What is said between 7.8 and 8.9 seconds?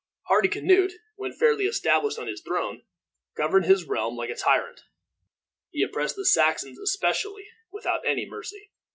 any mercy.